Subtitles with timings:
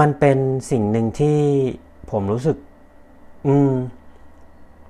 [0.00, 0.38] มันเป็น
[0.70, 1.40] สิ่งหนึ่งที่
[2.10, 2.56] ผมรู้สึก
[3.46, 3.72] อืม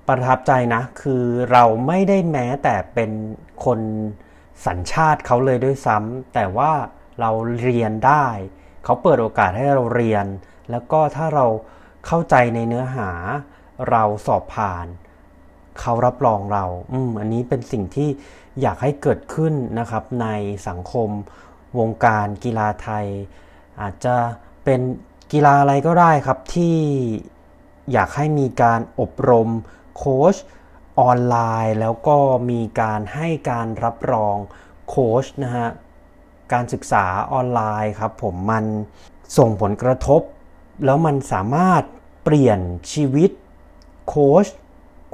[0.07, 3.11] ประทับใจนะ คือเราไม่ได้แม้แต่เป็น
[3.65, 3.81] คน
[4.67, 6.73] สัญชาติเขาเลยด้วยซ้ำแต่ว่า
[7.21, 7.31] เรา
[7.63, 8.27] เรียนได้
[8.85, 10.27] เขาเปิดโอกาสให้เราเรียน
[10.71, 11.47] แล้วก็ถ้าเรา
[12.07, 13.11] เข้าใจในเนื้อหา
[13.91, 14.87] เราสอบผ่าน
[15.81, 18.09] เขารับรองเรา อืม อันนี้เป็นสิ่งที่
[18.61, 20.29] อยากให้เกิดขึ้นนะครับ ใน
[20.69, 21.09] สังคม
[21.79, 23.07] วงการกีฬาไทย
[23.83, 24.17] อาจจะ
[24.65, 24.81] เป็น
[25.33, 26.77] กีฬาอะไรก็ได้ครับที่
[27.93, 29.49] อยากให้มีการอบรม
[29.97, 30.37] โค้ช
[31.01, 32.17] ออนไลน์ แล้วก็
[32.51, 34.37] มีการให้การรับรอง
[34.89, 35.69] โค้ชนะฮะ
[36.53, 38.65] การศึกษาออนไลน์ครับผมมัน
[39.39, 40.23] ส่งผลกระทบ
[40.85, 41.83] แล้วมันสามารถ
[42.25, 42.61] เปลี่ยน
[42.93, 43.31] ชีวิต
[44.09, 44.47] โค้ช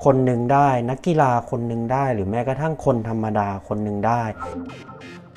[0.04, 4.22] คนหนึ่งได้ นักกีฬาคนหนึ่งได้ หรือแม้กระทั่งคนธรรมดาคนหนึ่งได้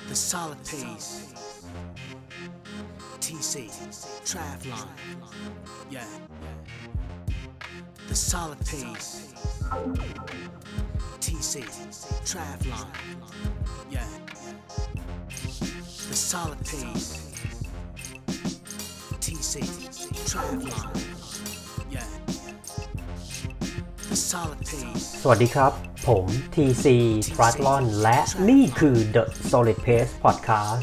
[0.09, 1.32] The solid pace.
[3.22, 3.54] TC.
[4.24, 4.88] Travlon.
[5.90, 6.04] Yeah.
[8.08, 9.34] The solid pace.
[11.20, 11.64] TC.
[12.30, 12.86] Travlon.
[13.91, 14.06] Yeah.
[16.08, 17.08] The solid pace.
[19.24, 19.55] TC.
[20.30, 20.86] Travlon.
[21.91, 22.05] Yeah.
[24.08, 25.06] The solid pace.
[25.22, 25.72] สวัสดีครับ
[26.06, 26.86] ผม TC
[27.34, 30.83] t r a t l o n และนี่คือ The Solid Pace Podcast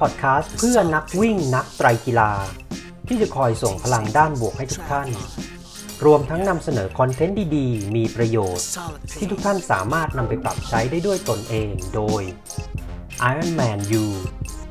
[0.00, 2.32] Podcast เพื่อนักวิ่งนักไตรกีฬา
[3.08, 5.08] ที่จะคอยส่งพลังด้านบวกให้ทุกท่าน
[6.04, 8.66] รวมทั้งนำเสนอคอนเทนต์ดีๆ มีประโยชน์
[9.18, 12.22] ที่ทุกท่านสามารถนำไปปรับใช้ได้ด้วยตนเองโดย
[13.30, 14.04] Ironman U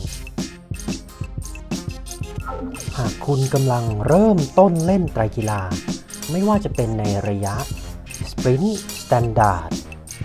[2.98, 5.62] หากคุณกำลังเริ่มต้นเล่นไตรกีฬา
[6.32, 7.56] ไม่ว่าจะเป็นในระยะ
[8.42, 8.72] Sprint
[9.04, 9.72] Standard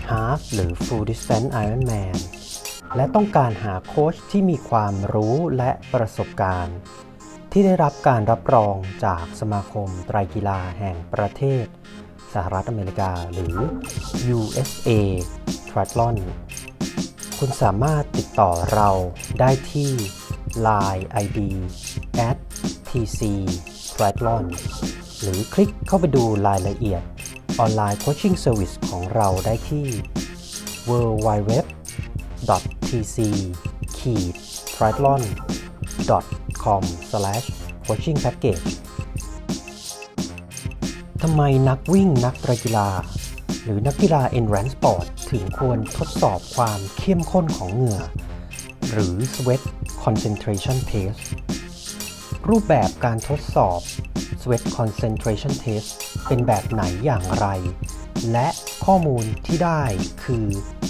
[0.09, 2.17] Half หรือ Full Distance Ironman
[2.95, 6.77] และต้องการหาโค้ชที่มีความรู้และประสบการณ์
[7.51, 8.75] ที่ได้รับการรับรอง
[9.05, 11.65] จากสมาคมไตรกีฬาแห่งประเทศ
[12.33, 13.55] สหรัฐอเมริกาหรือ
[14.35, 14.89] USA
[15.69, 16.17] Triathlon
[17.39, 18.89] คุณสามารถติดต่อเรา
[19.39, 19.91] ได้ที่
[20.67, 21.39] Line ID
[22.29, 22.37] at
[22.89, 23.21] tc
[23.95, 24.45] triathlon
[25.21, 27.03] หรือคลิกเข้าไปดูรายละเอียด
[27.59, 29.87] online coaching service ของเราได้ที่
[30.89, 31.51] www
[32.87, 33.17] tc
[34.75, 35.21] triathlon
[36.63, 36.83] com
[37.85, 38.67] coaching package
[41.21, 42.89] ทำไมนักวิ่งนักกีฬา
[43.63, 48.01] หรือนักกีฬา endurance sport ถึงควรทดสอบความเข้มข้นของเหงื่อ
[48.91, 49.61] หรือ sweat
[50.03, 51.19] concentration test
[52.49, 53.79] รูปแบบการทดสอบ
[54.41, 55.89] sweat concentration test
[56.27, 57.47] เป็นแบบไหนอย่างไร
[58.31, 58.47] และ
[58.85, 59.83] ข้อมูลที่ได้
[60.23, 60.45] คือ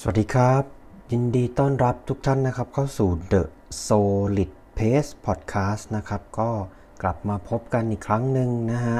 [0.09, 0.63] วัสดีครับ
[1.12, 3.41] ยินดีต้อนรับทุกท่านนะครับเข้าสู่ The
[3.85, 6.50] Solid Pace Podcast นะครับ ก็
[7.01, 9.00] กลับมาพบกันอีกครั้งหนึ่งนะฮะ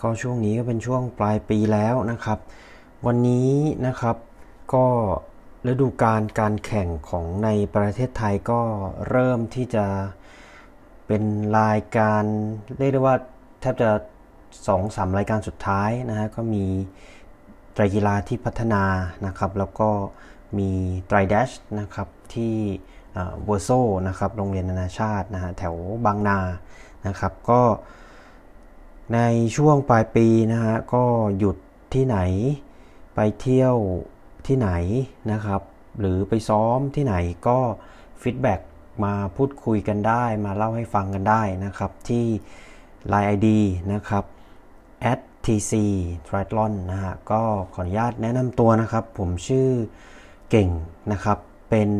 [0.00, 2.38] ก็ช่วงนี้ก็เป็นช่วงปลายปีแล้วนะครับ
[3.06, 3.52] วันนี้
[3.86, 4.16] นะครับ
[4.74, 4.86] ก็
[5.70, 8.60] ฤดูการการแข่งของในประเทศไทยก็
[9.10, 9.86] เริ่มที่จะ
[11.06, 11.22] เป็น
[11.60, 12.22] รายการ
[12.78, 13.16] เรียกได้ว่า
[13.60, 13.90] แทบจะ
[14.32, 16.66] 2อสามรายการสุดท้ายนะฮะก็มี
[17.74, 18.84] ไตรกีฬาที่พัฒนา
[19.26, 19.90] นะครับ แล้วก็
[20.58, 20.70] มี
[21.06, 21.50] ไตรแดช
[21.80, 22.56] นะครับที่
[23.12, 23.70] เวอร์โซ
[24.08, 25.74] นะครับโรงเรียนนานาชาตินะฮะแถว
[26.04, 26.38] บางนา
[27.06, 27.62] นะครับก็
[29.14, 29.20] ใน
[29.56, 31.04] ช่วงปลายปีนะฮะก็
[31.38, 31.56] หยุด
[31.94, 32.18] ที่ไหน
[33.14, 33.74] ไปเที่ยว
[34.46, 34.70] ที่ไหน
[35.32, 35.62] นะครับ
[35.98, 37.14] หรือไปซ้อมที่ไหน
[37.48, 37.58] ก็
[38.22, 38.60] feedback
[39.04, 42.26] มาพูดคุยกันได้ มาเล่าให้ฟังกันได้นะครับที่
[43.12, 43.48] Line ID
[43.92, 44.24] นะครับ
[45.12, 45.72] at tc
[46.26, 47.42] triathlon นะฮะก็
[47.74, 49.68] ขออนุญาตแนะนำตัวนะครับ ผมชื่อ
[50.50, 50.70] เก่ง
[51.12, 51.38] นะครับ
[51.70, 51.90] เป็น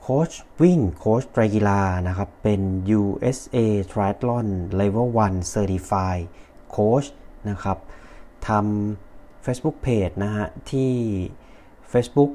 [0.00, 0.32] โค้ค้ช
[0.62, 2.60] วิ่งโค้ชไตรกีฬานะครับ เป็น
[2.98, 3.58] USA
[3.92, 4.46] Triathlon
[4.80, 6.24] Level 1 Certified
[6.74, 7.08] Coach
[7.50, 7.78] นะครับ
[8.48, 10.92] ทำ Facebook Page นะฮะ ที่
[11.92, 12.30] Facebook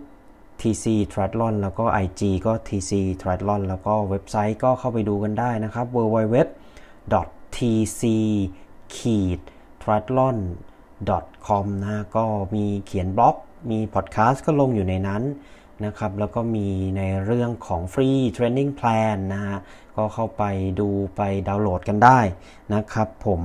[0.61, 6.37] TC Triathlon แล้วก็ IG ก็ TC Triathlon แล้วก็เว็บไซต์ก็เข้าไปดูกันได้นะครับ www
[7.55, 8.01] tc
[9.81, 10.37] triathlon
[11.47, 12.25] com นะก็
[12.55, 13.35] มีเขียนบล็อก
[13.71, 15.23] มีพอดแคสต์ก็ลงอยู่ในนั้น
[15.85, 16.67] นะครับ แล้วก็มี
[16.97, 19.57] ในเรื่องของ free training plan นะฮะ
[19.95, 20.43] ก็เข้าไป
[20.79, 22.19] ดูไปดาวน์โหลดกันได้
[22.73, 23.41] นะครับผม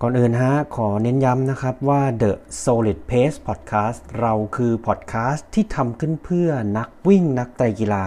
[0.00, 2.32] ก่อนอื่นฮะ ขอเน้นย้ำนะครับว่า The
[2.64, 6.48] Solid Pace Podcast เราคือพอดแคสต์ที่ทำขึ้นเพื่อ
[6.78, 8.06] นักวิ่งนักไตรกีฬา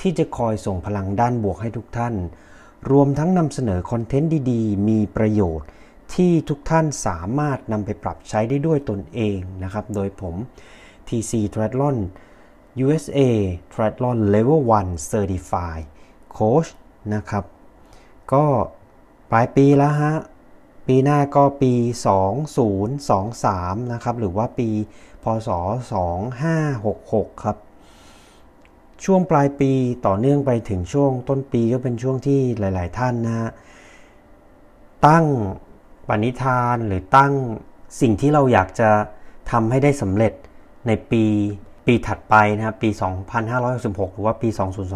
[0.00, 2.14] ที่จะคอยส่งพลังด้านบวกให้ทุกท่าน
[2.90, 5.68] รวมทั้งนำเสนอคอนเทนต์ดีๆ มีประโยชน์
[6.14, 10.34] ที่ทุกท่านสามารถนำไปปรับใช้ได้ด้วยตนเองนะครับ โดยผม
[11.08, 11.96] TC Triathlon
[12.84, 13.20] USA
[13.72, 15.84] Triathlon Level 1 Certified
[16.38, 16.70] Coach
[17.14, 17.44] นะครับ
[18.32, 18.44] ก็
[19.30, 20.14] ปลายปีแล้วฮะ
[20.86, 21.72] ปีหน้าก็ปี
[22.62, 24.68] 2023 นะครับ หรือว่าปี
[25.22, 25.48] พศ
[26.70, 27.56] 2566 ครับ
[29.04, 29.70] ช่วงปลายปี
[30.06, 33.50] ต่อเนื่องไปถึงช่วงต้นปีก็เป็นช่วงที่หลาย ๆ ท่านนะฮะ
[35.06, 35.24] ตั้ง
[36.24, 37.32] ณิธานหรือตั้ง
[38.00, 38.90] สิ่งที่เราอยากจะ
[39.50, 40.32] ทำให้ได้สำเร็จ
[40.86, 41.24] ในปี
[41.86, 42.90] ปีถัดไปนะครับปี
[43.52, 44.48] 2566 หรือว่าปี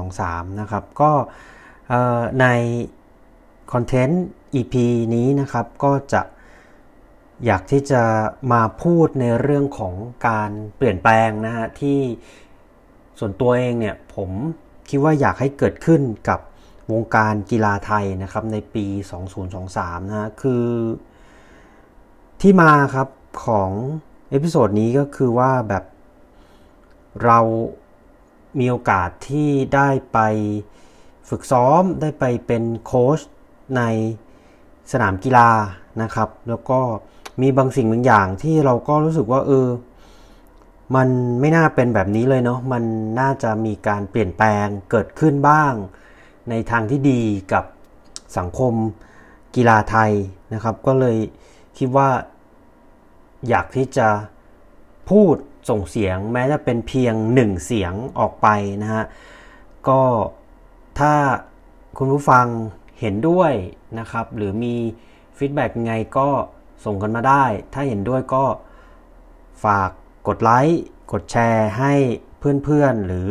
[0.06, 1.10] 2023 นะครับ ก็
[2.40, 2.46] ใน
[3.72, 4.24] คอนเทนต์
[4.54, 4.74] EP
[5.14, 6.22] นี้นะครับก็จะ
[7.46, 8.02] อยากที่จะ
[8.52, 9.94] มาพูดในเรื่องของ
[10.28, 11.98] การเปลี่ยนแปลงนะฮะที่
[13.18, 14.30] ส่วนตัวเองเนี่ยผม
[14.88, 16.40] คิดว่าอยากให้เกิดขึ้นกับ
[16.92, 18.86] วงการกีฬาไทยนะครับในปี
[19.48, 20.64] 2023 นะคือ
[22.40, 23.08] ที่มาครับ
[23.46, 23.70] ของ
[24.30, 25.84] episode นี้ก็คือว่าแบบ
[27.24, 27.38] เรา
[28.58, 30.18] มีโอกาสที่ได้ไป
[31.28, 33.20] ฝึกซ้อมได้ไปเป็นโค้ช
[33.76, 33.82] ใน
[34.92, 35.50] สนามกีฬา
[36.02, 36.80] นะครับ แล้วก็
[37.40, 39.68] มีบางสิ่งบางอย่างที่เราก็รู้สึกว่าเออ
[40.96, 41.08] มัน
[41.40, 42.82] ไม่น่าเป็นแบบนี้เลยเนาะมัน
[43.20, 45.72] น่าจะมีการเปลี่ยนแปลงเกิดขึ้นบ้าง
[46.50, 47.20] ในทางที่ดี
[47.52, 47.64] กับ
[48.38, 48.72] สังคม
[49.56, 50.12] กีฬาไทย
[50.54, 51.16] นะครับ ก็เลย
[51.78, 52.10] คิดว่า
[53.48, 54.08] อยากที่จะ
[55.10, 55.36] พูด
[55.68, 58.48] ส่งเสียงแม้จะเป็นเพียงหนึ่งเสียงออกไป
[58.82, 59.04] นะฮะ
[59.88, 60.02] ก็
[60.98, 61.12] ถ้า
[61.98, 62.46] คุณผู้ฟัง
[63.00, 63.52] เห็นด้วย
[63.98, 64.74] นะครับ หรือมี
[65.36, 66.28] ฟีดแบ็กไงก็
[66.84, 68.44] ส่งกันมาได้ ถ้าเห็นด้วยก็
[69.64, 69.90] ฝาก
[70.28, 70.80] กดไลค์
[71.12, 71.92] กดแชร์ให้
[72.38, 73.28] เพื่อนๆ หรือ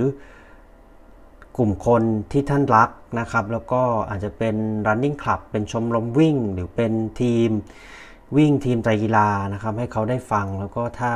[1.58, 2.90] กลุ่มคนที่ท่านรัก
[3.20, 4.56] นะครับ แล้วก็อาจจะเป็น
[4.88, 7.50] running club เป็นชมรมวิ่ง หรือเป็นทีม
[8.38, 11.12] วิ่งทีมไตรกีฬานะครับ ให้เขาได้ฟังแล้วก็ถ้า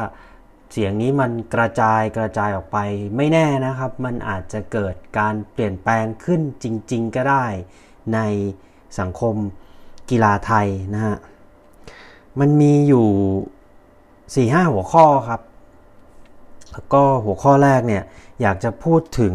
[0.72, 2.78] เสียงนี้มันกระจายกระจายออกไป
[3.16, 7.46] ไม่แน่นะครับ มันอาจจะเกิดการเปลี่ยนแปลงขึ้นจริง ๆ ก็ได้
[8.14, 8.20] ใน
[9.00, 9.36] สังคม
[10.10, 11.18] กีฬาไทยนะฮะ
[12.40, 15.42] มันมีอยู่ 4-5 หัวข้อครับ
[16.72, 18.04] แล้วก็หัวข้อแรกเนี่ย
[18.42, 19.34] อยากจะพูดถึง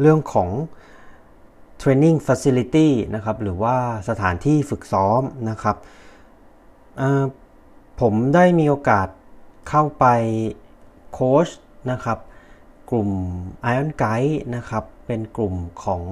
[0.00, 0.48] เรื่องของ
[1.82, 3.76] training facility นะครับหรือว่า
[4.08, 5.76] สถานที่ฝึกซ้อมนะครับ
[8.00, 9.08] ผมได้มีโอกาส
[9.68, 10.06] เข้าไป
[11.12, 11.48] โค้ช
[11.90, 12.18] นะครับ
[12.90, 13.10] กลุ่ม
[13.72, 16.02] Iron Guide นะครับเป็นกลุ่มของ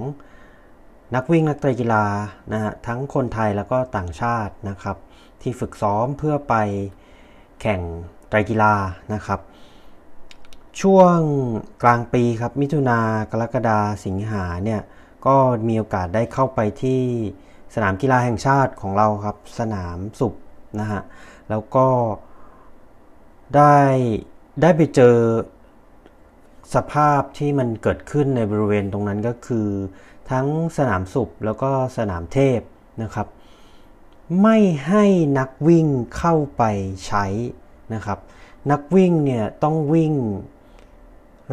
[1.14, 2.04] นักวิ่งนักไตรกีฬา
[2.52, 4.96] นะฮะทั้งคนไทยแล้วก็ต่างชาตินะครับ
[5.42, 6.54] ที่ฝึกซ้อมเพื่อไป
[7.60, 7.80] แข่ง
[8.28, 8.74] ไตรกีฬา
[9.14, 9.40] นะครับ
[10.80, 11.18] ช่วง
[11.82, 12.98] กลางปีครับมิถุนา
[13.30, 14.80] กรกฎาสิงหาเนี่ย
[15.26, 15.36] ก็
[15.68, 17.02] มีโอกาสได้เข้าไปที่
[17.74, 20.34] สนามกีฬาแห่งชาติของเราครับ สนามสุบ
[20.80, 21.02] นะฮะ
[21.50, 21.86] แล้วก็
[23.56, 23.78] ได้
[24.62, 25.16] ได้ไปเจอ
[26.74, 29.68] สภาพที่มันเกิดขึ้นในบริเวณตรงนั้นก็คือ
[30.30, 32.60] ทั้งสนามสุบแล้วก็สนามเทพ
[33.02, 33.28] นะครับ
[34.42, 35.04] ไม่ให้
[35.38, 36.62] นักวิ่งเข้าไป
[37.06, 37.26] ใช้
[37.94, 38.18] นะครับ
[38.70, 40.14] นักวิ่งเนี่ยต้องวิ่ง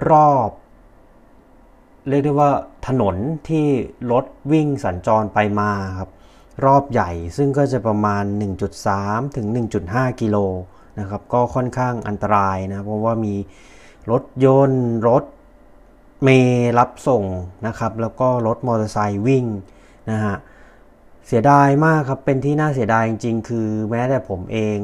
[0.09, 0.49] รอบ
[2.09, 2.51] เรียกได้ว่า
[2.87, 3.15] ถนน
[3.49, 3.67] ที่
[4.11, 6.09] รถวิ่งสัญจรไปมาครับ
[6.65, 8.23] รอบใหญ่ซึ่งก็จะประมาณ
[8.79, 9.47] 1.3 ถึง
[9.83, 10.37] 1.5 กิโล
[10.99, 13.35] นะครับก็ค่อนข้างอันตรายนะเพราะว่ามี
[14.11, 15.23] รถยนต์รถ
[16.23, 17.23] เมล์รับส่ง
[17.67, 19.45] นะครับแล้วก็รถมอเตอร์ไซค์วิ่ง
[20.11, 20.35] นะฮะ
[21.27, 24.77] เสียดายมากครับเป็นที่น่าเสียดายจริงๆ คือแม้แต่ผมเอง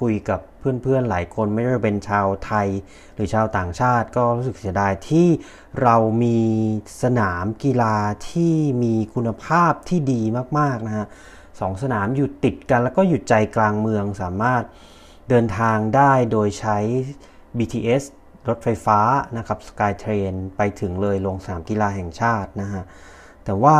[0.00, 0.40] คุยกับ
[0.82, 2.68] เพื่อนๆหลายคนไม่ว่าเป็นชาวไทย
[3.14, 5.28] หรือชาวต่างชาติก็รู้สึกเสียดายที่
[5.82, 6.38] เรามี
[7.02, 7.96] สนามกีฬา
[8.30, 10.22] ที่มีคุณภาพที่ดี
[10.58, 11.06] มากๆนะฮะ
[11.60, 14.62] สองสนามอยู่ติดกันแล้วก็อยู่ใจกลางเมืองสามารถ
[15.28, 16.78] เดินทางได้โดยใช้
[17.58, 18.04] BTS
[18.48, 19.00] รถไฟฟ้า
[19.36, 22.82] นะครับสกายเทรนไปถึงเลยลงสนามกีฬาแห่งชาตินะฮะ
[23.44, 23.78] แต่ว่า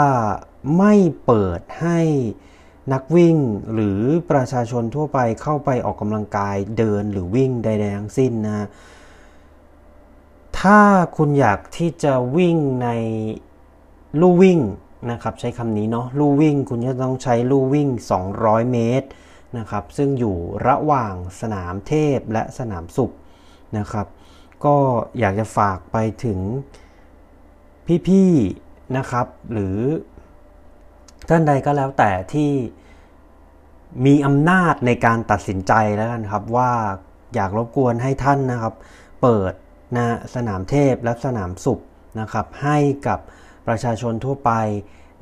[0.78, 0.94] ไม่
[1.26, 2.00] เปิดให้
[2.92, 3.36] นักวิ่ง
[3.72, 4.00] หรือ
[4.30, 8.68] ประชาชนทั่วไปเข้าไปออกกำลังกายเดินหรือวิ่งใดๆทั้งสิ้นนะ
[10.60, 10.80] ถ้า
[11.16, 12.88] คุณอยากที่จะวิ่งใน
[14.20, 14.60] ลู่วิ่ง
[15.10, 17.88] นะครับใช้คำนี้เนาะลู่วิ่งคุณจะต้องใช้ลู่วิ่ง
[18.30, 19.08] 200 เมตร
[19.58, 20.36] นะครับซึ่งอยู่
[20.66, 23.12] ระหว่างสนามเทพและสนามสุข
[23.78, 24.06] นะครับ
[24.64, 24.76] ก็
[25.18, 26.38] อยากจะฝากไปถึง
[28.08, 29.76] พี่ๆนะครับหรือ
[31.28, 32.52] ท่านใดก็แล้วแต่ที่
[34.06, 36.72] มีอำนาจในการตัดสินใจแล้วกันครับ ว่า
[37.34, 38.74] อยากรบกวนให้ท่านนะครับ
[39.22, 39.52] เปิด
[39.96, 41.80] นะสนามเทพและสนามสุข
[42.20, 43.18] นะครับ ให้กับ
[43.66, 44.52] ประชาชนทั่วไป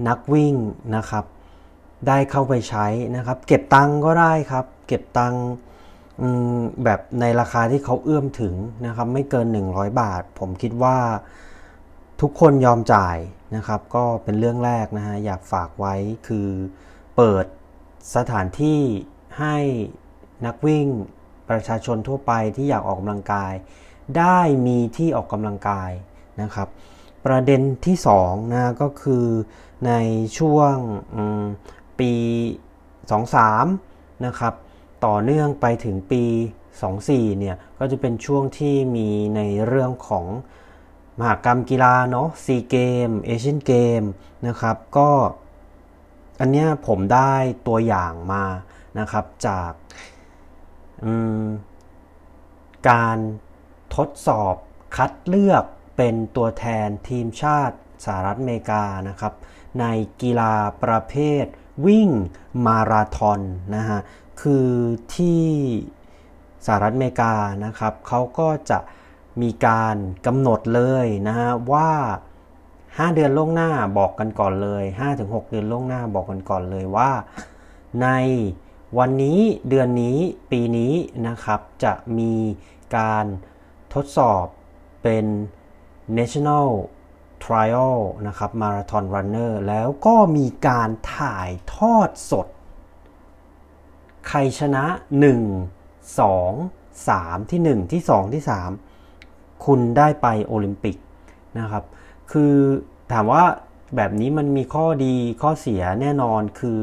[0.09, 0.55] นักวิ่ง
[0.97, 1.25] นะครับ
[2.09, 5.35] ได้เข้าไปใช้นะครับ เก็บตังก็ได้ครับ เก็บตัง
[6.85, 8.55] แบบในราคาที่เขาเอื้อมถึง
[8.87, 10.97] นะครับ ไม่เกิน 100 บาท ผมคิดว่า
[12.23, 13.17] ทุกคนยอมจ่าย
[13.57, 15.95] นะครับ ก็เป็นเรื่องแรกนะฮะอยากฝากไว้
[16.27, 16.49] คือ
[17.17, 17.45] เปิด
[18.17, 18.81] สถานที่
[19.39, 19.57] ให้
[20.47, 20.87] นักวิ่ง
[21.51, 23.53] ประชาชนทั่วไปที่อยากออกกำลังกาย
[24.19, 25.91] ได้มีที่ออกกำลังกาย
[26.43, 26.69] นะครับ
[27.27, 29.27] ประเด็นที่2นะก็คือ
[29.87, 29.93] ใน
[30.39, 30.75] ช่วง
[31.99, 32.13] ปี
[32.99, 34.55] 23 นะครับ
[35.07, 36.25] ต่อเนื่องไปถึงปี
[36.83, 40.27] 24 เนี่ยก็จะเป็นช่วงที่มีในเรื่องของ
[41.23, 42.77] มหากรรมกีฬาเนาะซีเก
[43.09, 44.03] มเอเชียนเกม
[44.47, 45.11] นะครับ ก็
[46.41, 47.35] อันเนี้ยผมได้
[47.67, 48.45] ตัวอย่างมา
[48.99, 49.71] นะครับจาก
[52.91, 53.19] การ
[53.97, 54.55] ทดสอบ
[54.97, 55.65] คัดเลือก
[55.97, 59.33] เป็นตัวแทนทีมชาติสหรัฐอเมริกานะครับ
[59.81, 59.85] ใน
[60.23, 61.45] กีฬาประเภท
[61.87, 62.09] วิ่ง
[62.67, 63.41] มาราธอน
[63.77, 64.01] นะฮะ
[64.43, 64.69] คือ
[65.17, 65.45] ที่
[66.67, 68.79] สหรัฐอเมริกานะครับเขาก็จะ
[69.43, 69.97] มีการ
[70.27, 71.91] กำหนดเลยนะฮะว่า
[72.63, 74.85] 5 เดือนล่วงหน้าบอกกันก่อนเลย
[75.17, 77.11] 5-6 เดือนล่วงหน้าบอกกันก่อนเลยว่า
[78.03, 78.09] ใน
[78.99, 80.19] วันนี้เดือนนี้
[80.51, 80.95] ปีนี้
[81.29, 82.35] นะครับจะมี
[82.97, 83.25] การ
[83.95, 84.45] ทดสอบ
[85.03, 85.27] เป็น
[86.19, 86.69] national
[87.45, 87.97] trial
[88.27, 92.47] นะครับ marathon runner แล้วก็มีการถ่ายทอดสด
[94.29, 94.85] ใครชนะ
[95.71, 98.92] 1 2 3 ที่ 1 ที่ 2 ที่ 3
[99.65, 100.97] คุณได้ไปโอลิมปิก
[101.59, 101.85] นะครับ
[102.33, 102.55] คือ
[103.13, 103.45] ถามว่า
[103.97, 106.81] แบบนี้มันมีข้อดีข้อเสียแน่นอนคือ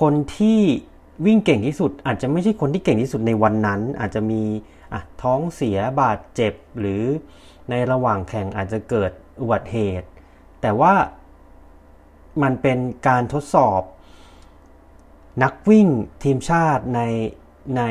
[0.00, 0.60] คนที่
[1.26, 7.02] วิ่งเก่งที่สุด อาจจะไม่ใช่คนที่เก่งที่สุดในวันนั้น อาจจะมีะท้องเสียบาดเจ็บ หรือ
[7.70, 10.08] ในระหว่างแข่งอาจจะเกิดอุบัติเหตุ
[10.60, 10.94] แต่ว่า
[12.42, 13.82] มันเป็นการทดสอบ
[15.42, 15.88] นักวิ่ง
[16.24, 17.00] ทีมชาติใน
[17.76, 17.82] ใน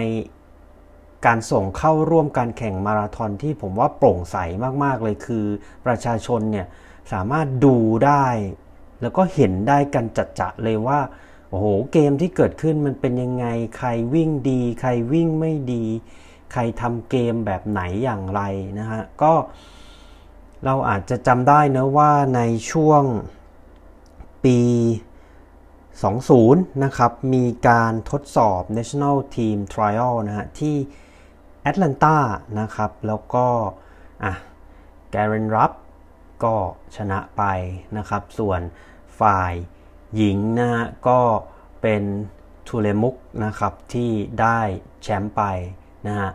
[1.26, 4.38] การส่งเข้าร่วมการแข่งมาราธอนที่ผมว่าโปร่งใส
[4.84, 5.46] มาก ๆ เลยคือ
[5.86, 6.68] ประชาชนเนี่ย
[7.12, 8.26] สามารถดูได้
[9.02, 11.00] แล้วก็เห็นได้กันจัดจะเลยว่า
[11.50, 13.46] โอ้โหเกมที่เกิดขึ้นมันเป็นยังไง
[13.78, 15.86] ใครวิ่งดี ใครวิ่งไม่ดี
[16.54, 18.42] ใครทำเกมแบบไหนอย่างไร
[18.80, 19.34] นะฮะก็
[20.66, 23.04] เราอาจจะจำได้นะว่าในช่วง
[24.44, 24.60] ปี
[26.30, 30.76] 20 นะครับ มีการทดสอบ National Team Trial นะฮะที่
[31.74, 32.18] ตแลนตา
[32.60, 33.46] นะครับ แล้วก็
[34.24, 34.34] อะ
[35.12, 35.72] แกเรนรับ
[36.44, 36.56] ก็
[36.96, 37.44] ชนะไป
[37.98, 38.62] นะครับ ส่วน
[39.20, 39.54] ฝ่าย
[40.16, 41.20] หญิงนะฮะก็
[41.82, 42.04] เป็น
[42.68, 44.12] ทูเลมุกนะครับที่
[44.42, 44.60] ได้
[45.04, 45.42] แชมป์ไป
[46.08, 46.32] นะฮะ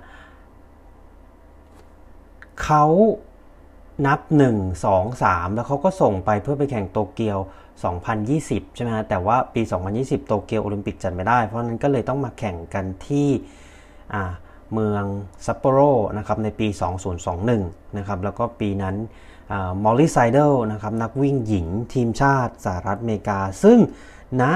[2.62, 2.84] เขา
[4.06, 4.20] นับ
[4.54, 7.38] 1 2 3 แล้วเขาก็ส่งไปเพื่อไปแข่งโตเกียว
[8.06, 9.62] 2020 ใช่ไหมฮะแต่ว่าปี
[9.94, 13.28] 2020 โตเกียวโอลิมปิกจัดไม่ได้ เพราะนั้นก็เลยต้องมาแข่งกันที่
[14.72, 15.04] เมือง
[15.46, 15.78] ซัปโปโร
[16.18, 16.68] นะครับในปี
[17.32, 18.96] 2021 นะครับแล้วก็ปีนั้น
[19.84, 23.78] มอลลี่ไซเดลนะครับนักวิ่งหญิงทีมชาติสหรัฐอเมริกา ซึ่ง
[24.42, 24.52] ณนะ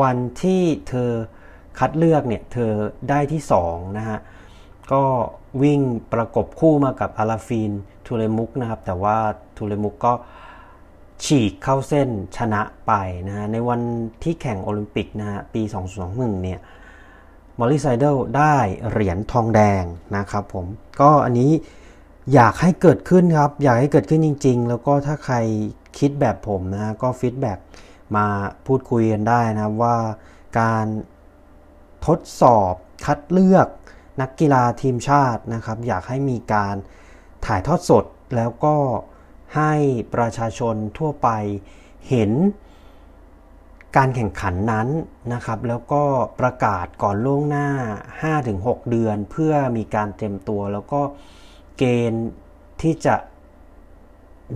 [0.00, 1.10] วันที่เธอ
[1.78, 2.72] คัดเลือกเนี่ยเธอ
[3.08, 4.18] ได้ที่2นะฮะ
[4.92, 5.02] ก็
[5.62, 5.80] วิ่ง
[6.12, 7.72] ประกบคู่มากับ Aliphine
[8.06, 9.16] Tuliamuk นะครับแต่ว่า
[9.56, 10.12] Tuliamuk ก็
[11.24, 12.92] ฉีกเข้าเส้นชนะไป
[13.28, 13.80] นะฮะในวัน
[14.22, 15.62] ที่แข่งโอลิมปิกนะฮะปี
[16.02, 16.60] 2021 เนี่ย
[17.58, 18.56] Molly Seidel ได้
[18.90, 19.84] เหรียญทองแดง
[20.16, 20.66] นะครับผม
[21.00, 21.50] ก็อันนี้
[22.34, 25.36] อยากให้เกิดขึ้นครับ อยากให้เกิดขึ้นจริง ๆ แล้วก็ถ้าใคร
[25.98, 27.58] คิดแบบผมนะก็ฟีดแบ็ก
[28.16, 28.26] มา
[28.66, 29.96] พูดคุยกันได้นะว่า
[30.60, 30.86] การ
[32.06, 32.74] ทดสอบ
[33.04, 33.68] คัดเลือก
[34.20, 36.74] นักกีฬาทีมชาตินะครับ อยากให้มีการ
[37.46, 38.04] ถ่ายทอดสด
[38.36, 38.76] แล้วก็
[39.56, 39.72] ให้
[40.14, 41.28] ประชาชนทั่วไป
[42.08, 42.30] เห็น
[43.96, 44.88] การแข่งขันนั้น
[45.32, 46.02] นะครับแล้วก็
[46.40, 47.68] ประกาศก่อนล่วงหน้า
[48.28, 51.00] 5-6 เดือน เพื่อมีการเตรียมตัวแล้วก็
[51.78, 52.28] เกณฑ์
[52.82, 53.14] ที่จะ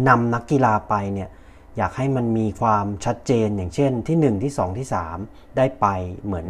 [0.09, 1.31] นำนักกีฬาไปเนี่ย
[1.77, 4.89] อยากให้มันมีความชัดเจนอย่างเช่นที่ 1 ที่ 2 ที่
[5.21, 5.87] 3 ได้ไป
[6.25, 6.47] เหมือน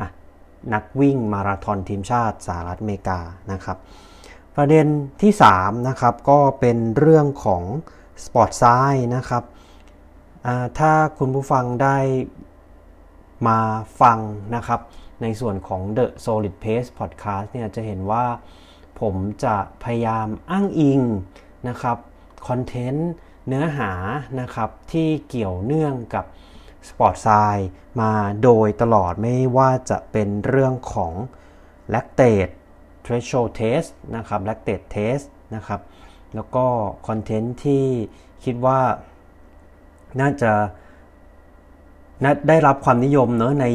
[0.00, 0.02] อ
[0.74, 3.20] นักวิ่งมาราธอนทีมชาติสหรัฐอเมริกา
[3.52, 3.78] นะครับ
[4.56, 4.86] ประเด็น
[5.22, 7.62] ที่3นะครับก็เป็นเรื่องของ
[8.24, 8.64] สปอร์ตไซ
[8.94, 9.44] น์นะครับ
[10.78, 11.98] ถ้าคุณผู้ฟังได้
[13.48, 13.58] มา
[14.00, 14.18] ฟัง
[14.54, 14.80] นะครับ
[15.22, 18.24] ในส่วนของ The Solid Pace Podcast เนี่ยจะเห็นว่า
[19.00, 21.00] ผมจะพยายามอ้างอิง
[21.68, 21.98] นะครับ
[22.48, 23.10] คอนเทนต์
[23.48, 23.92] เนื้อหา
[24.40, 26.24] นะครับที่เกี่ยวเนื่องกับ
[26.88, 28.12] sport science มา
[28.42, 31.12] โดยตลอดไม่ว่าจะเป็นเรื่องของ
[31.94, 32.52] lactate
[33.04, 35.24] threshold test นะครับ lactate test
[35.54, 35.80] นะครับ
[36.34, 36.66] แล้วก็
[37.08, 37.86] คอนเทนต์ที่
[38.44, 38.80] คิดว่า
[40.20, 40.52] น่าจะ
[42.48, 43.66] ได้รับความนิยมเนอะใน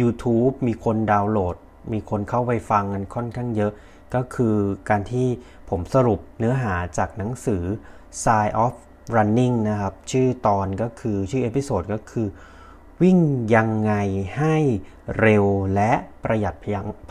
[0.00, 1.56] YouTube มีคนดาวน์โหลด
[1.92, 3.72] มีคนเข้าไปฟังกันค่อนข้างเยอะ
[4.14, 4.56] ก็คือ
[4.88, 5.28] การที่
[5.70, 7.62] ผมสรุปเนื้อหาจากหนังสือ
[8.22, 8.74] Science of
[9.16, 12.26] Running นะครับ ชื่อตอนก็คือชื่อ episode ก็คือ
[13.02, 13.18] วิ่ง
[13.54, 13.92] ยังไง
[14.38, 14.56] ให้
[15.20, 15.44] เร็ว
[15.74, 15.92] และ
[16.24, 16.54] ประหยัด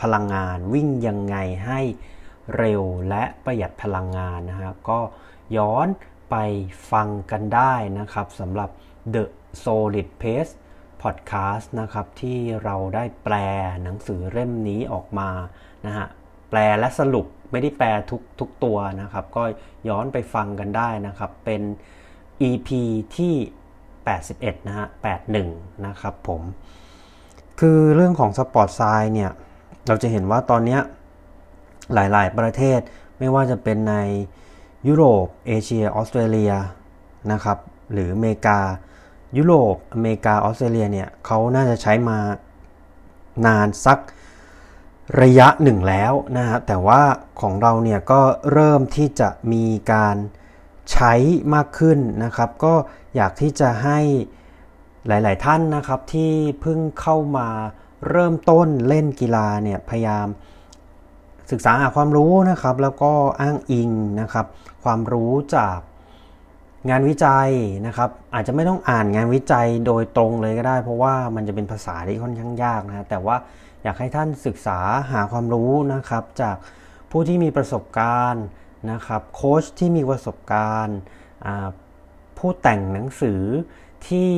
[0.02, 1.36] พลังงาน วิ่งยังไง
[1.66, 1.80] ให้
[2.56, 5.00] เร็วและประหยัดพลังงานนะครับ ก็
[5.56, 5.86] ย้อน
[6.32, 6.36] ไป
[6.92, 8.70] ฟังกันได้นะครับสำหรับ
[9.14, 9.24] The
[9.64, 10.52] Solid Pace
[11.02, 13.34] Podcast นะครับที่เราได้แปล
[13.82, 15.30] หนังสือเล่มนี้ออกมา
[15.86, 16.06] นะฮะ
[16.50, 19.44] แปลและสรุปไม่ได้แปลทุกทุกตัวนะครับ ก็
[19.88, 21.62] ย้อนไปฟังกันได้นะครับ เป็น
[22.48, 22.68] EP
[23.16, 23.34] ที่
[24.00, 24.86] 81 นะฮะ
[25.36, 26.42] 81 นะครับผม
[27.60, 29.30] คือเรื่องของสปอร์ตไซน์เนี่ย
[29.86, 30.78] เราจะเห็นว่าตอนนี้
[31.94, 32.80] หลาย ๆ ประเทศ
[33.18, 33.96] ไม่ว่าจะเป็นใน
[34.88, 36.52] ยุโรป เอเชีย ออสเตรเลีย
[37.32, 37.58] นะครับ
[37.92, 38.60] หรืออเมริกา
[39.36, 42.18] ยุโรป อเมริกา ออสเตรเลียเนี่ยเขาน่าจะใช้มา
[43.46, 43.98] นานสัก
[45.22, 47.02] ระยะหนึ่งแล้วนะฮะ แต่ว่า
[47.40, 48.20] ของเราเนี่ยก็
[48.52, 50.16] เริ่มที่จะมีการ
[50.92, 51.14] ใช้
[51.54, 52.74] มากขึ้นนะครับ ก็
[53.16, 53.98] อยากที่จะให้
[55.06, 57.48] หลาย ๆ ท่านนะครับที่เพิ่งเข้ามา
[58.10, 60.26] เริ่มต้นเล่นกีฬาเนี่ยพยายาม
[61.52, 64.46] ศึกษาหาความรู้นะครับ แล้วก็อ้างอิงนะครับ
[64.84, 65.78] ความรู้จาก
[66.90, 67.50] งานวิจัย
[67.86, 73.36] นะครับ อาจจะไม่ต้องอ่านงานวิจัยโดยตรงเลยก็ได้ เพราะว่ามันจะเป็นภาษาที่ค่อนข้างยากนะแต่ว่า
[73.82, 74.78] อยากให้ท่านศึกษา
[75.12, 76.56] หาความรู้นะครับ จาก
[77.10, 78.44] ผู้ที่มีประสบการณ์
[78.90, 80.98] นะครับโค้ชที่มีประสบการณ์
[82.38, 83.42] ผู้แต่งหนังสือ
[84.08, 84.32] ที่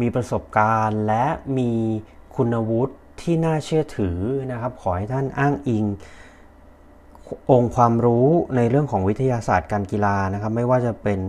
[0.00, 1.26] มีประสบการณ์และ
[1.58, 1.70] มี
[2.36, 4.18] คุณวุฒิที่น่าเชื่อถือ
[4.52, 5.84] นะครับ ขอให้ท่านอ้างอิง
[7.50, 11.20] องค์ความรู้ในเรื่องของวิทยาศาสตร์การกีฬานะครับ ไม่ว่าจะเป็น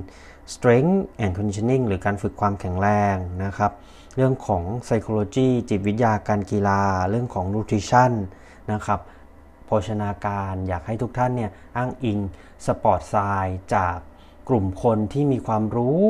[0.54, 3.72] strength and conditioning หรือการฝึกความแข็งแรงนะครับ
[4.16, 8.12] เรื่องของ psychology จิตวิทยาการกีฬา เรื่องของ nutrition
[8.72, 9.00] นะครับ
[9.66, 12.20] โภชนาการอยากให้ทุกท่านเนี่ยอ้างอิง
[12.66, 13.98] sport science จาก
[14.50, 16.02] กลุ่มคนที่มีความรู้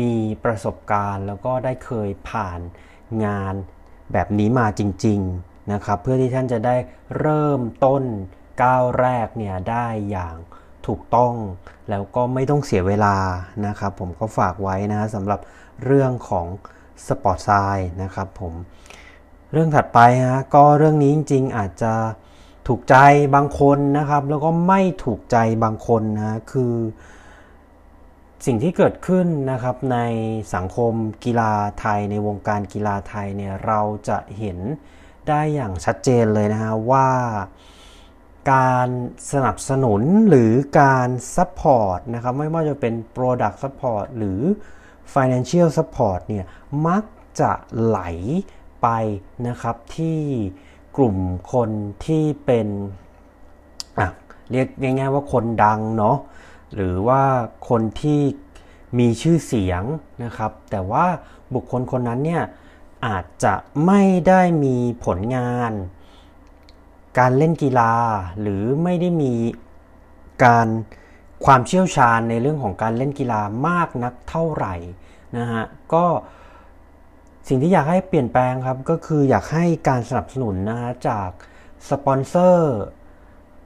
[0.00, 0.12] มี
[0.44, 2.60] ประสบการณ์ แล้วก็ได้เคยผ่าน
[3.24, 3.54] งาน
[4.12, 6.76] แบบนี้มาจริง ๆ นะครับ เพื่อที่ท่านจะได้
[7.18, 8.02] เริ่มต้น
[8.62, 10.36] ก้าวแรกเนี่ยได้อย่าง
[10.86, 11.34] ถูกต้อง
[11.90, 13.16] แล้วก็ไม่ต้องเสียเวลา
[13.66, 15.40] นะครับ ผมก็ฝากไว้นะสำหรับ
[15.84, 16.46] เรื่องของ
[17.06, 18.54] sport science นะครับผม
[19.52, 21.94] เรื่องถัดไปฮะก็เรื่องนี้จริง ๆ อาจจะ
[22.68, 22.96] ถูกใจ
[23.34, 26.74] บางคนนะครับ แล้วก็ไม่ถูกใจบางคนนะคือ
[28.46, 29.98] สิ่งที่เกิดขึ้นนะครับใน
[30.54, 30.92] สังคม
[31.24, 34.58] กีฬาไทยในวงการกีฬาไทยเนี่ยเราจะเห็น
[35.28, 37.08] ได้อย่างชัดเจนเลยนะฮะว่า
[38.50, 38.88] การ
[39.32, 44.40] สนับสนุนหรือการ support นะครับไม่ว่าจะเป็น Product Support หรือ
[45.14, 46.44] Financial Support เนี่ย
[46.86, 47.02] มัก
[47.40, 47.50] จะ
[47.82, 48.00] ไหล
[48.82, 48.88] ไป
[49.48, 50.20] นะครับที่
[50.96, 51.16] กลุ่ม
[51.52, 51.70] คน
[52.06, 52.68] ที่เป็น
[53.98, 54.08] อะ
[54.50, 56.16] เรียกง่ายๆว่าคนดังเนาะ
[56.74, 57.22] หรือว่า
[57.68, 58.20] คนที่
[58.98, 59.82] มีชื่อเสียง
[60.24, 61.06] นะครับ แต่ว่า
[61.54, 62.44] บุคคลคนนั้นเนี่ย
[63.06, 63.54] อาจจะ
[63.86, 65.72] ไม่ได้มีผลงาน
[67.18, 67.92] การเล่นกีฬา
[68.40, 69.34] หรือไม่ได้มี
[70.44, 70.68] การ
[71.44, 74.74] ความเชี่ยวชาญในเรื่องของการเล่นกีฬามากนักเท่าไหร่
[75.38, 76.04] นะฮะก็
[77.48, 81.30] สิ่งที่อยากให้เปลี่ยนแปลงครับก็คืออยากให้การสนับสนุนนะฮะจาก
[81.90, 82.78] สปอนเซอร์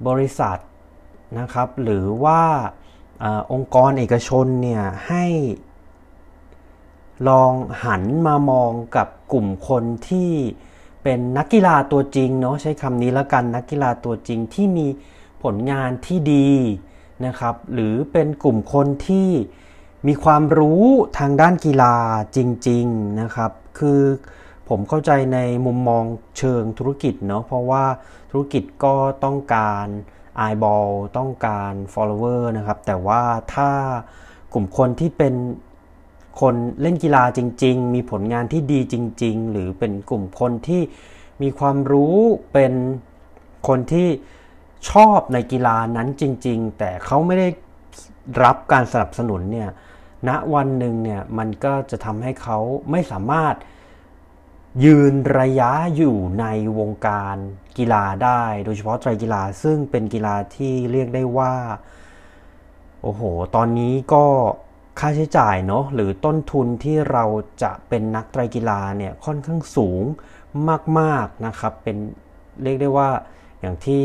[0.09, 0.59] บริษัท
[1.39, 2.43] นะครับหรือว่า
[3.23, 5.27] อองค์กรเอกชนเนี่ยให้
[7.29, 7.53] ลอง
[7.85, 10.33] หันมามองกับกลุ่มคนที่
[11.03, 14.87] เป็นนักกีฬาตัวจริงเนาะใช้คำนี้แล้วกันนักกีฬาตัวจริงที่มี
[15.43, 16.51] ผลงานที่ดี
[17.27, 19.29] นะครับหรือเป็นกลุ่มคนที่
[20.07, 20.85] มีความรู้
[21.19, 21.95] ทางด้านกีฬา
[22.37, 22.39] จ
[22.69, 24.01] ริงๆนะครับ คือ
[24.69, 26.05] ผมเข้าใจในมุมมอง
[26.39, 27.85] เชิงธุรกิจเนาะเพราะว่า
[28.31, 29.87] ธุรกิจก็ต้องการ
[30.47, 33.23] eyeball ต้องการ follower นะครับ แต่ว่า
[33.55, 33.71] ถ้า
[34.53, 35.35] กลุ่มคนที่เป็น
[36.41, 40.83] คนเล่นกีฬาจริง ๆ มีผลงานที่ดีจริง ๆ หรือเป็นกลุ่มคนที่
[41.43, 42.17] มีความรู้
[42.53, 42.73] เป็น
[43.69, 44.09] คนที่
[44.91, 47.49] ชอบในกีฬานั้นจริง ๆ แต่เขาไม่ได้
[48.45, 49.71] รับการสนับสนุนเนี่ย
[50.29, 52.59] ณวันหนึ่งเนี่ยมันก็จะทำให้เขา
[52.91, 53.55] ไม่สามารถ
[54.85, 56.47] ยืนระยะอยู่ใน
[56.79, 57.37] วงการ
[57.79, 61.55] กีฬาได้ โดยเฉพาะไตรกีฬาซึ่งเป็นกีฬาที่เรียกได้ว่า
[63.03, 63.23] โอ้โห
[63.55, 64.25] ตอนนี้ก็
[64.99, 67.25] ค่าใช้จ่ายเนาะหรือต้นทุนที่เรา
[67.63, 70.03] จะเป็นนักไตรกีฬาเนี่ยค่อนข้างสูง
[70.99, 71.97] มากๆนะครับเป็น
[72.63, 73.09] เรียกได้ว่า
[73.61, 74.03] อย่างที่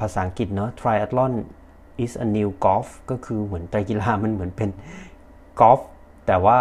[0.00, 1.32] ภาษาอังกฤษเนาะ triathlon
[2.04, 4.70] is a new golf ก็คือเหมือนไตรกีฬามันเหมือนเป็น
[5.60, 5.80] กอล์ฟ
[6.26, 6.58] แต่ว่า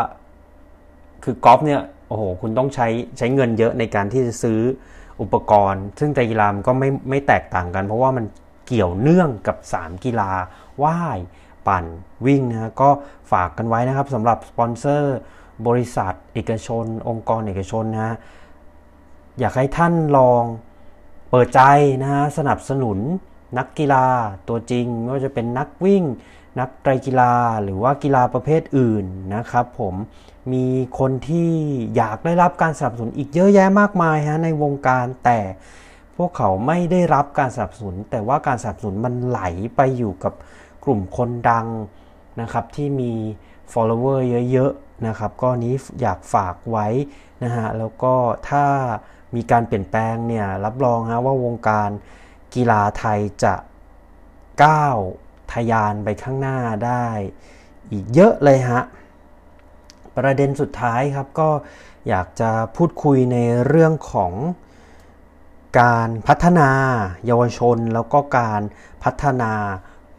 [1.24, 2.88] คือกอล์ฟเนี่ยโอ้โหคุณต้องใช้
[3.18, 4.60] ใช้เงินเยอะในการที่จะซื้อ
[5.22, 8.26] อุปกรณ์ ซึ่งไตรกีฬามันก็ไม่ไม่แตกต่างกัน เพราะว่ามัน
[8.68, 10.32] เกี่ยวเนื่องกับ 3 กีฬา
[10.84, 11.20] ว่าย
[11.68, 11.86] ปั่น
[12.26, 12.90] วิ่งนะก็
[13.32, 15.18] ฝากกันไว้นะครับสำหรับสปอนเซอร์
[15.68, 18.16] บริษัทเอกชน องค์กรเอกชนนะ
[19.40, 20.44] อยากให้ท่านลอง
[21.30, 21.62] เปิดใจ
[22.02, 22.98] นะฮะสนับสนุน
[23.58, 24.06] นักกีฬา
[24.48, 26.04] ตัวจริง ไม่ว่าจะเป็นนักวิ่ง
[26.60, 29.96] นักไตรกีฬาหรือว่ากีฬาประเภทอื่นนะครับผม
[30.54, 30.66] มี
[31.00, 31.52] คนที่
[31.96, 35.40] อยากได้รับการสนับสนุนอีกเยอะแยะมากมายฮะในวงการแต่
[36.18, 39.42] พวกเขาไม่ได้รับการสนับสนุน แต่ว่าการสนับสนุนมันไหล
[39.76, 40.34] ไปอยู่กับ
[40.88, 41.68] กลุ่มคนดัง
[42.42, 43.14] นะครับที่มี
[43.72, 44.20] follower
[44.52, 46.88] เยอะๆนะครับก็นี้อยากฝากไว้
[47.44, 48.14] นะฮะแล้วก็
[48.50, 48.66] ถ้า
[49.36, 51.90] มีการเปลี่ยนแปลงเนี่ยรับรองฮะว่าวงการ
[52.56, 53.54] กีฬาไทยจะ
[54.64, 54.98] ก้าว
[55.54, 57.08] ทยานไปข้างหน้าได้
[57.92, 58.82] อีกเยอะเลยฮะ
[60.18, 61.50] ประเด็นสุดท้ายครับก็
[62.10, 64.34] อยากจะพูดคุยในเรื่องของ
[65.82, 66.70] การพัฒนา
[67.26, 68.62] เยาวชน แล้วก็การ
[69.04, 69.54] พัฒนา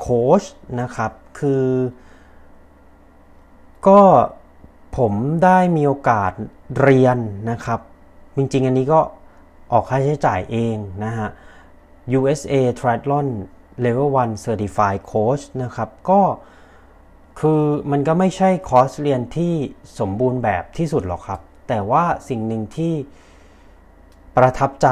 [0.01, 0.43] โค้ช
[0.81, 1.67] นะครับ คือ
[3.87, 4.01] ก็
[4.97, 5.13] ผม
[5.45, 6.33] ได้มีโอกาส
[6.81, 7.19] เรียน
[7.51, 7.81] นะครับ
[8.37, 9.01] จริงๆ อันนี้ก็
[9.73, 11.29] ออกค่าใช้จ่ายเองนะฮะ
[12.19, 13.27] USA Triathlon
[13.85, 16.21] Level 1 Certified Coach นะครับ ก็
[17.41, 19.55] คือมันก็ไม่ใช่คอร์สเรียนที่
[19.99, 22.95] สมบูรณ์แบบที่สุดหรอกครับ แต่ว่าสิ่งหนึ่งที่
[24.37, 24.89] ประทับใจ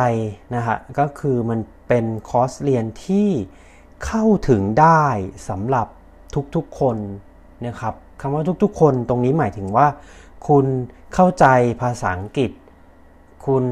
[0.54, 3.28] นะฮะก็คือมันเป็นคอร์สเรียนที่
[4.04, 5.04] เข้าถึงได้
[5.48, 5.86] สำหรับ
[6.54, 6.96] ทุกๆคน
[7.66, 9.86] นะครับคำว่าทุกๆ คนตรงนี้หมายถึงว่า
[10.48, 10.66] คุณ
[11.14, 11.46] เข้าใจ
[11.82, 12.50] ภาษาอังกฤษ
[13.46, 13.64] คุณ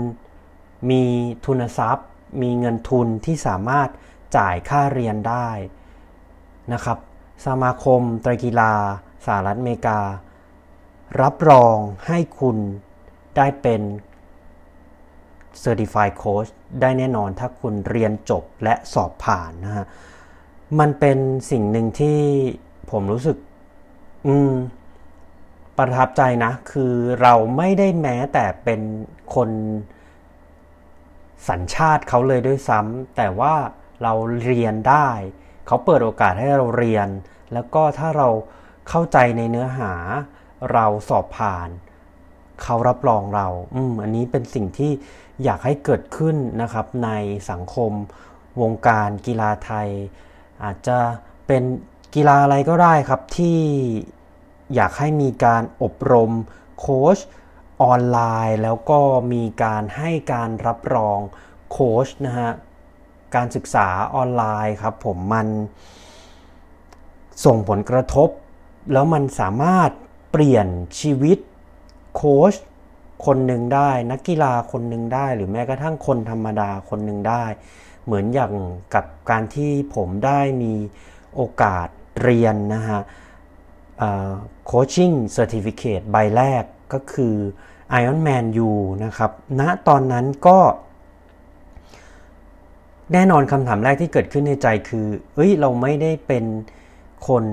[0.90, 1.02] มี
[1.46, 2.08] ทุนทรัพย์
[2.42, 3.88] มีเงินทุนที่สามารถ
[4.36, 5.48] จ่ายค่าเรียนได้
[6.72, 6.98] นะครับ
[7.46, 8.72] สมาคมไตรกีฬา
[9.26, 10.00] สหรัฐอเมริกา
[11.22, 12.56] รับรองให้คุณ
[13.36, 13.82] ได้เป็น
[15.62, 19.86] Certified Coach ได้แน่นอนถ้าคุณเรียนจบและสอบผ่านนะฮะ
[20.80, 21.18] มันเป็น
[21.50, 22.20] สิ่งหนึ่งที่
[22.90, 23.36] ผมรู้สึก
[24.26, 24.52] อืม
[25.76, 28.80] ประทับใจนะ คือเราไม่ได้แม้แต่เป็น
[29.34, 29.50] คน
[31.48, 33.54] สัญชาติเขาเลยด้วยซ้ำแต่ว่า
[34.02, 34.12] เรา
[34.44, 35.08] เรียนได้
[35.66, 37.08] เขาเปิดโอกาสให้เราเรียน
[37.52, 38.28] แล้วก็ถ้าเรา
[38.88, 39.92] เข้าใจในเนื้อหา
[40.72, 41.68] เราสอบผ่าน
[42.62, 44.92] เขารับรองเรา อืม อันนี้เป็นสิ่งที่
[45.44, 47.10] อยากให้เกิดขึ้นนะครับ ใน
[47.50, 47.92] สังคม
[48.60, 49.88] วงการกีฬาไทย
[50.64, 50.98] อาจจะ
[51.46, 51.62] เป็น
[52.14, 53.60] กีฬาอะไรก็ได้ครับที่
[54.74, 56.32] อยากให้มีการอบรม
[56.78, 57.18] โค้ช
[57.82, 59.00] ออนไลน์ แล้วก็
[59.32, 61.18] มีการให้การรับรอง
[61.70, 62.50] โค้ชนะฮะ
[63.34, 65.48] การศึกษาออนไลน์ครับผมมัน
[67.44, 68.28] ส่งผลกระทบ
[68.92, 69.90] แล้วมันสามารถ
[70.30, 70.66] เปลี่ยน
[71.00, 71.38] ชีวิต
[72.16, 72.54] โค้ช
[73.26, 77.44] คนหนึ่งได้ นักกีฬาคนหนึ่งได้ หรือแม้กระทั่งคนธรรมดาคนหนึ่งได้
[78.04, 78.52] เหมือนอย่าง
[78.94, 80.74] กับการที่ผมได้มี
[81.34, 81.88] โอกาส
[82.22, 83.00] เรียนนะฮะ
[84.66, 87.34] coaching certificate ใบแรกก็คือ
[88.00, 88.72] Ironman U
[89.04, 90.58] นะครับณตอนนั้นก็
[93.12, 96.44] แน่นอนคำถามแรกที่เกิดขึ้นในใจคือ เอ้ย เราไม่ได้เป็น
[97.28, 97.44] คน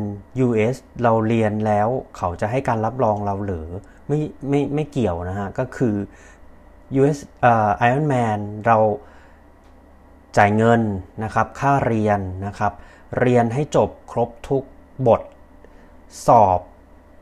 [0.45, 1.87] US เราเรียนแล้ว
[2.17, 3.67] เขาจะให้การรับรองเราหรือ
[4.07, 5.95] ไม่ไม่ไม่เกี่ยวนะฮะ ก็คือ
[6.99, 8.77] US เอ่อ Iron Man เรา
[10.37, 10.81] จ่ายเงิน
[11.23, 12.73] นะครับ ค่าเรียนนะครับ
[13.19, 14.63] เรียนให้จบครบทุก
[15.07, 15.21] บท
[16.27, 16.59] สอบ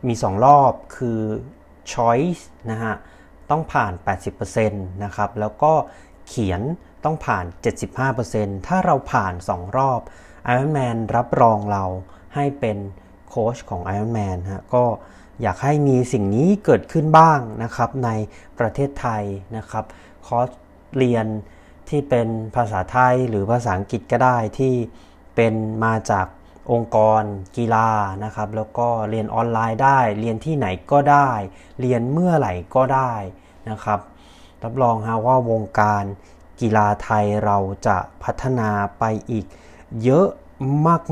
[0.07, 1.19] มี 2 รอบคือ
[1.91, 2.93] Choice นะฮะ
[3.49, 3.93] ต้องผ่าน
[4.47, 5.73] 80%นะครับ แล้วก็
[6.27, 6.61] เขียน
[7.03, 7.45] ต้องผ่าน
[8.05, 10.01] 75%ถ้าเราผ่าน 2 รอบ
[10.51, 11.85] Ironman รับรองเรา
[12.35, 12.77] ให้เป็น
[13.29, 14.83] โค้ชของ Ironman ฮะ ก็
[15.41, 18.09] อยากให้มีสิ่งนี้เกิดขึ้นบ้างนะครับ ใน
[18.59, 19.23] ประเทศไทย
[19.57, 19.85] นะครับ
[20.27, 20.49] คอร์ส
[20.97, 21.27] เรียน
[21.89, 24.73] ที่เป็นภาษาไทยหรือภาษาอังกฤษก็ได้ที่
[25.35, 26.27] เป็นมาจาก
[26.71, 27.21] องค์กร
[27.57, 27.89] กีฬา
[28.23, 31.29] นะครับ แล้วก็เรียนออนไลน์ได้ เรียนที่ไหนก็ได้
[31.79, 33.13] เรียนเมื่อไหร่ก็ได้
[33.69, 33.99] นะครับ
[34.63, 36.03] รับรองฮะว่าวงการ
[36.61, 39.45] กีฬาไทยเราจะพัฒนาไปอีก
[40.03, 40.27] เยอะ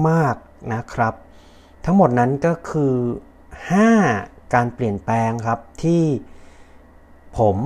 [0.08, 1.14] มากๆนะครับ
[1.86, 2.94] ทั้งหมดนั้นก็คือ
[3.74, 6.04] 5 การเปลี่ยนแปลงครับที่
[7.38, 7.58] ผม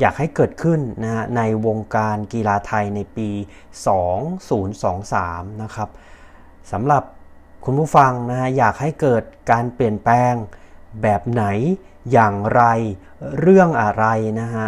[0.00, 3.30] อยากให้เกิดขึ้นนะฮะในวงการกีฬาไทยในปี
[4.86, 5.88] 2023 นะครับ
[6.72, 7.02] สำหรับ
[7.64, 10.32] คุณผู้ฟังนะฮะอยากให้เกิดการเปลี่ยนแปลง
[11.02, 11.44] แบบไหน
[12.12, 12.62] อย่างไร
[13.40, 14.04] เรื่องอะไร
[14.40, 14.66] นะฮะ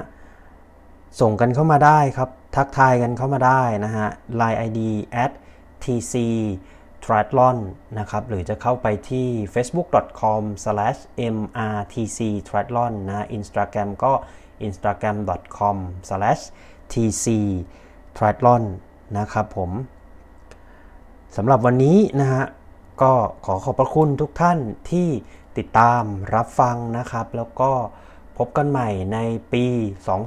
[1.21, 4.09] ส่งกันเข้ามาได้ครับ ทักทายกันเข้ามาได้นะฮะ
[4.41, 4.81] line ID
[5.25, 5.33] at
[5.83, 6.15] tc
[7.05, 7.59] triathlon
[7.99, 14.13] นะครับ หรือจะเข้าไปที่ facebook.com/mrtc triathlon นะ Instagram ก็
[14.67, 17.27] instagram.com/tc
[18.17, 18.63] triathlon
[19.19, 19.71] นะครับผม
[21.37, 22.45] สำหรับวันนี้นะฮะ
[23.03, 23.13] ก็
[23.45, 24.59] ขอขอบพระคุณทุกท่าน
[24.91, 25.09] ที่
[25.59, 26.03] ติดตาม
[26.35, 27.71] รับฟังนะครับ แล้วก็
[28.39, 29.19] พบกันใหม่ใน
[29.53, 29.65] ปี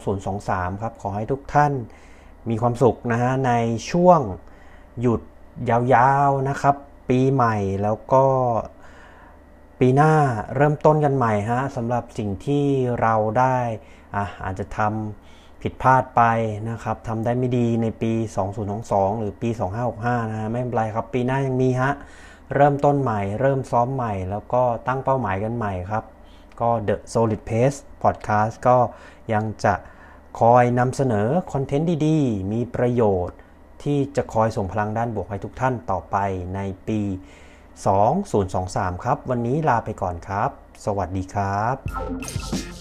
[0.09, 1.73] 2023 ครับ ขอให้ทุกท่าน
[2.49, 3.51] มีความสุขนะฮะใน
[3.91, 4.19] ช่วง
[5.01, 5.21] หยุด
[5.69, 6.75] ยาวๆนะครับ
[7.09, 8.25] ปีใหม่แล้วก็
[9.79, 10.13] ปีหน้า
[10.55, 12.65] เริ่มต้นกันใหม่ฮะสำหรับสิ่งที่
[13.01, 13.57] เราได้
[14.43, 16.23] อาจจะทำผิดพลาดไป
[16.69, 18.11] นะครับทำได้ไม่ดีในปี
[18.67, 19.49] 2022 หรือปี
[19.89, 21.91] 2565นะฮะไม่เป็นไรครับ ปีหน้ายังมีฮะ
[22.55, 26.03] เริ่มต้นใหม่ เริ่มซ้อมใหม่ แล้วก็ตั้งเป้าหมายกันใหม่ครับ
[26.61, 28.77] ก็ The Solid Pace Podcast ก็
[29.33, 29.73] ยังจะ
[30.39, 33.37] คอยนำเสนอคอนเทนต์ดีๆ มีประโยชน์
[33.83, 36.17] ที่จะคอยส่งพลังด้านบวกให้ทุกท่านต่อไป
[36.55, 37.01] ในปี
[38.01, 40.49] 2023 ครับ วันนี้ลาไปก่อนครับ
[40.85, 42.80] สวัสดีครับ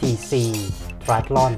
[0.00, 0.30] tc
[1.04, 1.56] triathlon